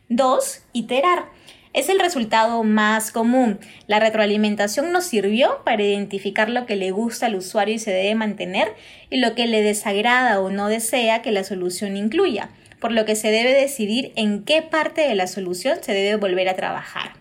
Dos, 0.08 0.62
iterar. 0.72 1.36
Es 1.78 1.90
el 1.90 2.00
resultado 2.00 2.64
más 2.64 3.12
común. 3.12 3.60
La 3.86 4.00
retroalimentación 4.00 4.92
nos 4.92 5.04
sirvió 5.04 5.64
para 5.64 5.84
identificar 5.84 6.50
lo 6.50 6.66
que 6.66 6.76
le 6.76 6.90
gusta 6.90 7.28
al 7.28 7.36
usuario 7.36 7.76
y 7.76 7.78
se 7.78 7.92
debe 7.92 8.16
mantener 8.16 8.74
y 9.12 9.18
lo 9.18 9.36
que 9.36 9.46
le 9.46 9.62
desagrada 9.62 10.42
o 10.42 10.50
no 10.50 10.70
desea 10.70 11.22
que 11.22 11.32
la 11.32 11.44
solución 11.44 11.96
incluya, 11.96 12.50
por 12.80 12.92
lo 12.92 13.06
que 13.06 13.16
se 13.16 13.30
debe 13.30 13.54
decidir 13.54 14.12
en 14.16 14.44
qué 14.44 14.64
parte 14.64 15.02
de 15.02 15.14
la 15.14 15.28
solución 15.28 15.78
se 15.84 15.94
debe 15.94 16.16
volver 16.16 16.50
a 16.50 16.56
trabajar. 16.56 17.12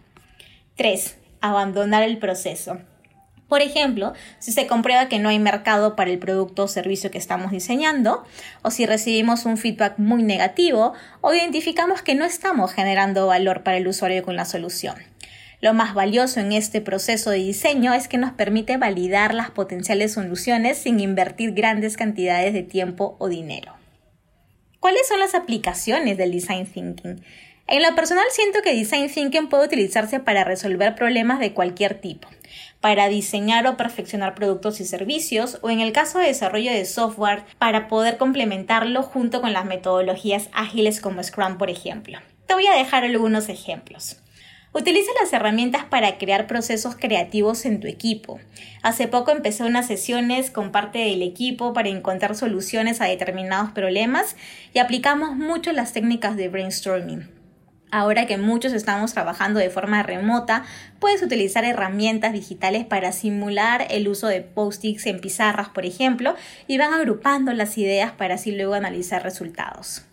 3. 0.76 1.18
abandonar 1.42 2.02
el 2.02 2.16
proceso. 2.16 2.78
Por 3.48 3.62
ejemplo, 3.62 4.12
si 4.40 4.50
se 4.50 4.66
comprueba 4.66 5.08
que 5.08 5.20
no 5.20 5.28
hay 5.28 5.38
mercado 5.38 5.94
para 5.94 6.10
el 6.10 6.18
producto 6.18 6.64
o 6.64 6.68
servicio 6.68 7.10
que 7.10 7.18
estamos 7.18 7.52
diseñando, 7.52 8.24
o 8.62 8.70
si 8.70 8.86
recibimos 8.86 9.44
un 9.44 9.56
feedback 9.56 9.98
muy 9.98 10.24
negativo, 10.24 10.94
o 11.20 11.32
identificamos 11.32 12.02
que 12.02 12.16
no 12.16 12.24
estamos 12.24 12.72
generando 12.72 13.28
valor 13.28 13.62
para 13.62 13.76
el 13.76 13.86
usuario 13.86 14.24
con 14.24 14.34
la 14.34 14.44
solución. 14.44 14.96
Lo 15.60 15.74
más 15.74 15.94
valioso 15.94 16.40
en 16.40 16.52
este 16.52 16.80
proceso 16.80 17.30
de 17.30 17.38
diseño 17.38 17.94
es 17.94 18.08
que 18.08 18.18
nos 18.18 18.32
permite 18.32 18.76
validar 18.76 19.32
las 19.32 19.50
potenciales 19.50 20.12
soluciones 20.12 20.76
sin 20.76 21.00
invertir 21.00 21.52
grandes 21.52 21.96
cantidades 21.96 22.52
de 22.52 22.62
tiempo 22.62 23.16
o 23.18 23.28
dinero. 23.28 23.74
¿Cuáles 24.80 25.08
son 25.08 25.18
las 25.18 25.34
aplicaciones 25.34 26.18
del 26.18 26.32
Design 26.32 26.66
Thinking? 26.66 27.22
En 27.68 27.82
lo 27.82 27.94
personal 27.96 28.26
siento 28.30 28.60
que 28.62 28.74
Design 28.74 29.10
Thinking 29.10 29.48
puede 29.48 29.66
utilizarse 29.66 30.20
para 30.20 30.44
resolver 30.44 30.94
problemas 30.94 31.40
de 31.40 31.52
cualquier 31.52 32.00
tipo, 32.00 32.28
para 32.80 33.09
diseñar 33.09 33.66
o 33.66 33.76
perfeccionar 33.76 34.35
productos 34.35 34.80
y 34.80 34.85
servicios, 34.85 35.59
o 35.62 35.71
en 35.71 35.80
el 35.80 35.92
caso 35.92 36.18
de 36.18 36.26
desarrollo 36.26 36.71
de 36.71 36.85
software, 36.85 37.45
para 37.59 37.88
poder 37.88 38.16
complementarlo 38.16 39.02
junto 39.02 39.40
con 39.40 39.52
las 39.52 39.64
metodologías 39.64 40.49
ágiles 40.52 41.00
como 41.00 41.23
Scrum, 41.23 41.59
por 41.59 41.71
ejemplo. 41.71 42.18
Te 42.47 42.54
voy 42.54 42.66
a 42.66 42.76
dejar 42.76 43.04
algunos 43.04 43.49
ejemplos. 43.49 44.18
Utiliza 44.73 45.11
las 45.18 45.33
herramientas 45.33 45.85
para 45.85 46.18
crear 46.18 46.47
procesos 46.47 46.97
creativos 46.97 47.64
en 47.64 47.80
tu 47.80 47.87
equipo. 47.87 48.38
Hace 48.83 49.09
poco 49.09 49.30
empecé 49.30 49.64
unas 49.64 49.87
sesiones 49.87 50.50
con 50.50 50.71
parte 50.71 50.99
del 50.99 51.23
equipo 51.23 51.73
para 51.73 51.88
encontrar 51.88 52.37
soluciones 52.37 53.00
a 53.00 53.06
determinados 53.06 53.71
problemas 53.71 54.37
y 54.75 54.78
aplicamos 54.78 55.35
mucho 55.35 55.73
las 55.73 55.95
técnicas 55.95 56.37
de 56.37 56.50
brainstorming. 56.50 57.35
Ahora 57.90 58.26
que 58.26 58.36
muchos 58.36 58.72
estamos 58.72 59.12
trabajando 59.12 59.60
de 59.60 59.70
forma 59.70 60.02
remota, 60.02 60.64
puedes 60.98 61.22
utilizar 61.22 61.64
herramientas 61.64 62.32
digitales 62.32 62.84
para 62.84 63.12
simular 63.12 63.86
el 63.90 64.08
uso 64.08 64.26
de 64.26 64.40
post-its 64.40 65.06
en 65.06 65.20
pizarras, 65.20 65.68
por 65.68 65.86
ejemplo, 65.86 66.34
y 66.66 66.78
van 66.78 66.92
agrupando 66.92 67.52
las 67.52 67.78
ideas 67.78 68.12
para 68.12 68.34
así 68.34 68.50
luego 68.50 68.74
analizar 68.74 69.22
resultados. 69.22 70.04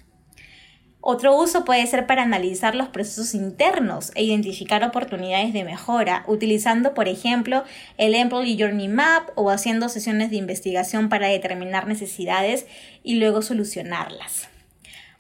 Otro 1.06 1.36
uso 1.36 1.66
puede 1.66 1.86
ser 1.86 2.08
para 2.08 2.24
analizar 2.24 2.76
los 2.76 2.88
procesos 2.88 3.34
internos 3.34 4.14
e 4.16 4.24
identificar 4.24 4.86
oportunidades 4.86 5.52
de 5.52 5.66
mejora, 5.66 6.24
utilizando, 6.28 6.94
por 6.94 7.10
ejemplo, 7.10 7.66
el 7.98 8.16
Employee 8.16 8.58
Journey 8.58 8.88
Map 8.88 9.30
o 9.36 9.50
haciendo 9.50 9.90
sesiones 9.90 10.30
de 10.30 10.38
investigación 10.38 11.10
para 11.10 11.28
determinar 11.28 11.88
necesidades 11.88 12.68
y 13.04 13.16
luego 13.16 13.42
solucionarlas. 13.42 14.53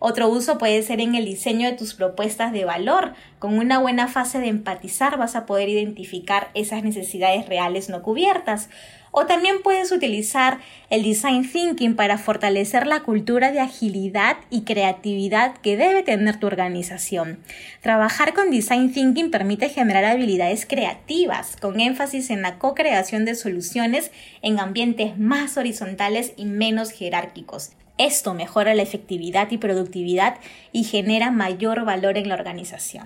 Otro 0.06 0.28
uso 0.28 0.58
puede 0.58 0.84
ser 0.84 1.00
en 1.00 1.16
el 1.16 1.24
diseño 1.24 1.70
de 1.70 1.78
tus 1.78 1.94
propuestas 1.94 2.52
de 2.52 2.66
valor. 2.66 3.14
Con 3.40 3.58
una 3.58 3.80
buena 3.80 4.10
fase 4.10 4.42
de 4.42 4.50
empatizar 4.50 5.18
vas 5.18 5.38
a 5.38 5.46
poder 5.46 5.70
identificar 5.70 6.50
esas 6.56 6.84
necesidades 6.84 7.48
reales 7.48 7.88
no 7.88 8.04
cubiertas. 8.04 8.68
O 9.12 9.28
también 9.28 9.62
puedes 9.64 9.94
utilizar 9.94 10.60
el 10.90 11.04
design 11.04 11.50
thinking 11.50 11.96
para 11.96 12.18
fortalecer 12.18 12.86
la 12.86 13.00
cultura 13.00 13.54
de 13.54 13.62
agilidad 13.62 14.36
y 14.50 14.64
creatividad 14.64 15.56
que 15.60 15.78
debe 15.78 16.04
tener 16.04 16.38
tu 16.38 16.48
organización. 16.48 17.40
Trabajar 17.80 18.34
con 18.34 18.52
design 18.52 18.92
thinking 18.92 19.32
permite 19.32 19.70
generar 19.70 20.04
habilidades 20.04 20.66
creativas, 20.66 21.56
con 21.56 21.80
énfasis 21.80 22.30
en 22.30 22.42
la 22.42 22.60
co-creación 22.60 23.24
de 23.24 23.36
soluciones 23.36 24.12
en 24.42 24.60
ambientes 24.60 25.18
más 25.18 25.56
horizontales 25.56 26.34
y 26.36 26.44
menos 26.44 26.92
jerárquicos. 26.92 27.72
Esto 27.98 28.34
mejora 28.34 28.74
la 28.74 28.82
efectividad 28.82 29.52
y 29.52 29.58
productividad 29.58 30.38
y 30.72 30.84
genera 30.84 31.30
mayor 31.30 31.86
valor 31.86 32.18
en 32.18 32.28
la 32.28 32.36
organización. 32.36 33.06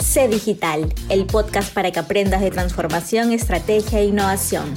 Sé 0.00 0.28
Digital, 0.28 0.94
el 1.08 1.26
podcast 1.26 1.74
para 1.74 1.90
que 1.90 1.98
aprendas 1.98 2.40
de 2.40 2.50
transformación, 2.50 3.32
estrategia 3.32 4.00
e 4.00 4.06
innovación. 4.06 4.72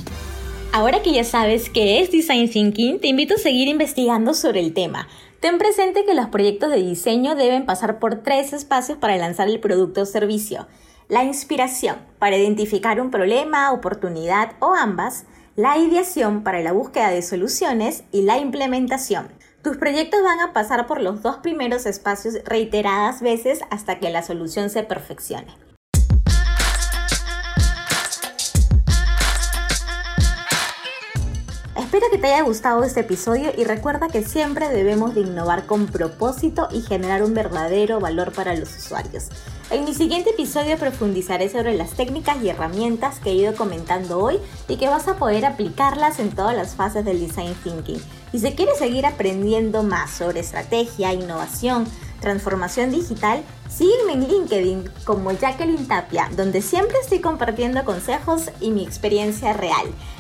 Ahora 0.74 1.02
que 1.02 1.14
ya 1.14 1.24
sabes 1.24 1.70
qué 1.70 2.00
es 2.00 2.12
Design 2.12 2.50
Thinking, 2.50 3.00
te 3.00 3.08
invito 3.08 3.36
a 3.36 3.38
seguir 3.38 3.68
investigando 3.68 4.34
sobre 4.34 4.60
el 4.60 4.74
tema. 4.74 5.08
Ten 5.40 5.58
presente 5.58 6.04
que 6.04 6.16
los 6.16 6.28
proyectos 6.28 6.72
de 6.72 6.84
diseño 6.84 7.36
deben 7.36 7.66
pasar 7.66 8.00
por 8.00 8.24
tres 8.24 8.54
espacios 8.54 8.98
para 8.98 9.18
lanzar 9.18 9.48
el 9.48 9.60
producto 9.60 10.02
o 10.02 10.06
servicio. 10.06 10.68
La 11.08 11.24
inspiración, 11.24 11.98
para 12.20 12.38
identificar 12.38 13.00
un 13.00 13.12
problema, 13.12 13.72
oportunidad 13.72 14.54
o 14.60 14.76
ambas 14.76 15.26
la 15.56 15.78
ideación 15.78 16.44
para 16.44 16.62
la 16.62 16.72
búsqueda 16.72 17.10
de 17.10 17.22
soluciones 17.22 18.04
y 18.12 18.22
la 18.22 18.38
implementación. 18.38 19.28
Tus 19.62 19.78
proyectos 19.78 20.22
van 20.24 20.40
a 20.40 20.54
pasar 20.54 20.88
por 20.88 21.02
los 21.02 21.22
dos 21.22 21.38
primeros 21.38 21.86
espacios 21.86 22.36
reiteradas 22.46 23.22
veces 23.22 23.60
hasta 23.70 24.00
que 24.00 24.10
la 24.10 24.24
solución 24.24 24.70
se 24.70 24.84
perfeccione. 24.84 25.69
Espero 32.00 32.16
que 32.16 32.22
te 32.22 32.34
haya 32.34 32.44
gustado 32.44 32.86
este 32.86 33.02
episodio 33.02 33.52
y 33.58 33.66
recuerda 33.66 34.08
que 34.08 34.24
siempre 34.24 34.70
debemos 34.70 35.16
de 35.16 35.20
innovar 35.20 35.66
con 35.66 35.88
propósito 35.88 36.70
y 36.72 36.80
generar 36.80 37.24
un 37.24 37.34
verdadero 37.34 38.00
valor 38.00 38.32
para 38.32 38.56
los 38.56 38.74
usuarios. 38.74 39.26
En 39.70 39.84
mi 39.84 39.94
siguiente 39.94 40.30
episodio 40.30 40.78
profundizaré 40.78 41.50
sobre 41.50 41.76
las 41.76 41.92
técnicas 41.98 42.42
y 42.42 42.48
herramientas 42.48 43.20
que 43.20 43.32
he 43.32 43.36
ido 43.36 43.54
comentando 43.54 44.18
hoy 44.18 44.40
y 44.70 44.78
que 44.78 44.88
vas 44.88 45.10
a 45.10 45.18
poder 45.18 45.46
aplicarlas 45.46 46.20
en 46.20 46.32
todas 46.32 46.56
las 46.56 46.74
fases 46.74 47.04
del 47.04 47.20
design 47.20 47.54
thinking. 47.66 48.02
Y 48.32 48.40
si 48.40 48.50
quieres 48.54 48.78
seguir 48.78 49.06
aprendiendo 49.06 49.84
más 49.84 50.10
sobre 50.10 50.40
estrategia, 50.40 51.12
innovación, 51.12 51.86
transformación 52.22 52.92
digital, 52.92 53.44
sígueme 53.70 54.14
en 54.14 54.28
LinkedIn 54.30 54.90
como 55.04 55.34
Jacqueline 55.34 55.86
Tapia, 55.86 56.30
donde 56.38 56.62
siempre 56.62 56.96
estoy 57.02 57.20
compartiendo 57.20 57.84
consejos 57.84 58.52
y 58.62 58.72
mi 58.72 58.86
experiencia 58.86 59.52
real. 59.52 59.94